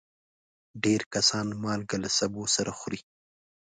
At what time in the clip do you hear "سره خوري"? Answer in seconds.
2.55-2.99